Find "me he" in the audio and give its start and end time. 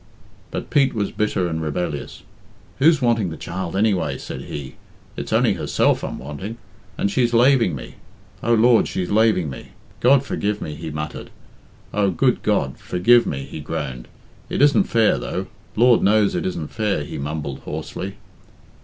10.59-10.89, 13.27-13.59